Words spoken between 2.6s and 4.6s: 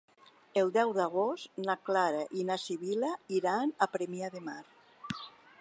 Sibil·la iran a Premià de